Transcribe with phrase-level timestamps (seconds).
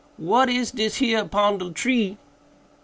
[0.17, 2.17] what is dis here pon de tree?"